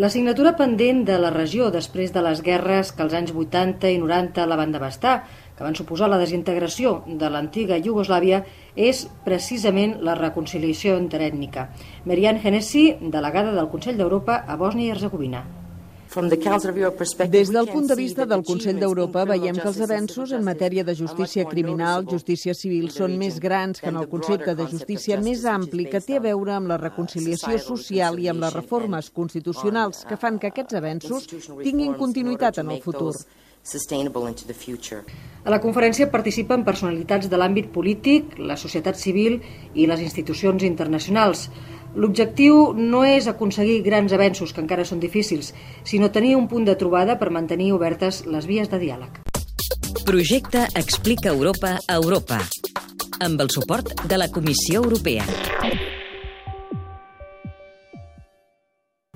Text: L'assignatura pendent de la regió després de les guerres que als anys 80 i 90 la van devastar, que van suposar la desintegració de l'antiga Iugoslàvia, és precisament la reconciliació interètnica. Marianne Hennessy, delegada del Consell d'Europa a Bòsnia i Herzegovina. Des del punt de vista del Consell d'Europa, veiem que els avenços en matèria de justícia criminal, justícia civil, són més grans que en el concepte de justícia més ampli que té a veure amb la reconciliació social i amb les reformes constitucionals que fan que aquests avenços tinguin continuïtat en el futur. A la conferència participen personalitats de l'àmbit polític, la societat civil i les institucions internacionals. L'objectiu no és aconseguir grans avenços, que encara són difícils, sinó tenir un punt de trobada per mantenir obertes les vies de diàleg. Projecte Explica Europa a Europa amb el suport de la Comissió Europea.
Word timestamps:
L'assignatura 0.00 0.54
pendent 0.56 1.02
de 1.04 1.18
la 1.20 1.28
regió 1.34 1.66
després 1.68 2.14
de 2.14 2.22
les 2.24 2.40
guerres 2.40 2.94
que 2.96 3.02
als 3.04 3.12
anys 3.18 3.34
80 3.36 3.90
i 3.92 3.98
90 4.00 4.46
la 4.48 4.56
van 4.56 4.72
devastar, 4.72 5.18
que 5.52 5.66
van 5.66 5.76
suposar 5.76 6.08
la 6.08 6.16
desintegració 6.22 6.94
de 7.06 7.28
l'antiga 7.28 7.76
Iugoslàvia, 7.76 8.40
és 8.72 9.04
precisament 9.26 9.98
la 10.00 10.16
reconciliació 10.16 10.96
interètnica. 10.96 11.68
Marianne 12.08 12.40
Hennessy, 12.40 12.86
delegada 13.12 13.52
del 13.52 13.68
Consell 13.68 14.00
d'Europa 14.00 14.46
a 14.48 14.56
Bòsnia 14.56 14.88
i 14.88 14.94
Herzegovina. 14.96 15.44
Des 16.12 17.50
del 17.50 17.68
punt 17.68 17.86
de 17.88 17.94
vista 17.96 18.26
del 18.26 18.42
Consell 18.44 18.78
d'Europa, 18.82 19.22
veiem 19.30 19.56
que 19.56 19.68
els 19.70 19.78
avenços 19.80 20.34
en 20.36 20.44
matèria 20.44 20.84
de 20.84 20.94
justícia 20.94 21.46
criminal, 21.48 22.04
justícia 22.10 22.52
civil, 22.52 22.90
són 22.92 23.16
més 23.16 23.38
grans 23.40 23.80
que 23.80 23.88
en 23.88 23.96
el 23.96 24.10
concepte 24.12 24.52
de 24.58 24.66
justícia 24.68 25.16
més 25.24 25.46
ampli 25.48 25.88
que 25.88 26.02
té 26.04 26.20
a 26.20 26.24
veure 26.26 26.52
amb 26.58 26.68
la 26.68 26.76
reconciliació 26.82 27.56
social 27.64 28.20
i 28.20 28.28
amb 28.28 28.44
les 28.44 28.52
reformes 28.58 29.08
constitucionals 29.10 30.04
que 30.08 30.20
fan 30.20 30.38
que 30.38 30.52
aquests 30.52 30.76
avenços 30.82 31.30
tinguin 31.62 31.96
continuïtat 31.96 32.60
en 32.60 32.76
el 32.76 32.84
futur. 32.84 33.14
A 35.44 35.50
la 35.54 35.60
conferència 35.62 36.08
participen 36.10 36.64
personalitats 36.66 37.28
de 37.30 37.38
l'àmbit 37.38 37.68
polític, 37.72 38.34
la 38.38 38.56
societat 38.58 38.98
civil 38.98 39.38
i 39.74 39.86
les 39.86 40.02
institucions 40.02 40.64
internacionals. 40.66 41.46
L'objectiu 41.94 42.72
no 42.72 43.02
és 43.04 43.28
aconseguir 43.28 43.82
grans 43.84 44.12
avenços, 44.16 44.52
que 44.52 44.62
encara 44.64 44.86
són 44.88 45.00
difícils, 45.00 45.52
sinó 45.84 46.08
tenir 46.10 46.34
un 46.36 46.48
punt 46.48 46.64
de 46.64 46.76
trobada 46.80 47.18
per 47.20 47.30
mantenir 47.30 47.72
obertes 47.76 48.24
les 48.26 48.48
vies 48.48 48.72
de 48.72 48.80
diàleg. 48.80 49.20
Projecte 50.06 50.66
Explica 50.74 51.30
Europa 51.30 51.76
a 51.86 52.00
Europa 52.00 52.40
amb 53.22 53.40
el 53.40 53.52
suport 53.54 53.92
de 54.08 54.18
la 54.18 54.32
Comissió 54.32 54.82
Europea. 54.82 55.51